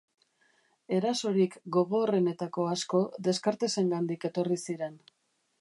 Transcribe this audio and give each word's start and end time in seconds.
Erasorik 0.99 1.57
gogorrenetako 1.77 2.67
asko 2.73 3.05
Descartesengandik 3.29 4.29
etorri 4.31 4.63
ziren. 4.69 4.99